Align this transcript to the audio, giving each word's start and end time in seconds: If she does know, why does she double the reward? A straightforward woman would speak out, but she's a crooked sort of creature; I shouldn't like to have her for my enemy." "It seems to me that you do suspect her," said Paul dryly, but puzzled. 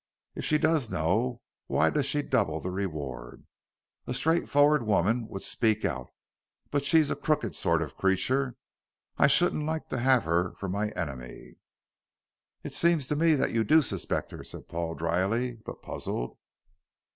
If 0.33 0.43
she 0.43 0.57
does 0.57 0.89
know, 0.89 1.41
why 1.67 1.91
does 1.91 2.07
she 2.07 2.23
double 2.23 2.59
the 2.59 2.71
reward? 2.71 3.45
A 4.07 4.15
straightforward 4.15 4.81
woman 4.81 5.27
would 5.27 5.43
speak 5.43 5.85
out, 5.85 6.07
but 6.71 6.83
she's 6.83 7.11
a 7.11 7.15
crooked 7.15 7.55
sort 7.55 7.83
of 7.83 7.97
creature; 7.97 8.55
I 9.19 9.27
shouldn't 9.27 9.63
like 9.67 9.89
to 9.89 9.99
have 9.99 10.23
her 10.25 10.55
for 10.55 10.67
my 10.69 10.89
enemy." 10.93 11.57
"It 12.63 12.73
seems 12.73 13.07
to 13.09 13.15
me 13.15 13.35
that 13.35 13.51
you 13.51 13.63
do 13.63 13.83
suspect 13.83 14.31
her," 14.31 14.43
said 14.43 14.67
Paul 14.67 14.95
dryly, 14.95 15.59
but 15.65 15.83
puzzled. 15.83 16.35